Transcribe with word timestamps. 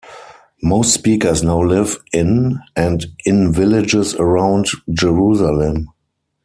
Most 0.63 0.95
speakers 0.95 1.43
now 1.43 1.59
live 1.61 1.95
in 2.11 2.59
and 2.75 3.05
in 3.23 3.53
villages 3.53 4.15
around 4.15 4.65
Jerusalem. 4.91 5.89